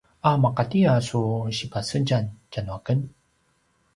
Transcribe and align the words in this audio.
a 0.29 0.29
maqati 0.43 0.79
a 0.93 0.95
su 1.07 1.21
sipasedjam 1.57 2.25
tja 2.51 2.61
nuaken? 2.65 2.99